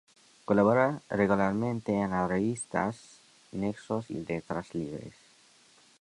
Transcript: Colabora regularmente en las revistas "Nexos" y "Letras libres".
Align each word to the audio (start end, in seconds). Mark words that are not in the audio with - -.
Colabora 0.45 0.99
regularmente 1.09 1.93
en 1.93 2.09
las 2.09 2.27
revistas 2.27 3.19
"Nexos" 3.51 4.09
y 4.09 4.25
"Letras 4.25 4.73
libres". 4.73 5.13